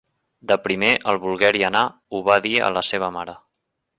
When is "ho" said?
2.19-2.23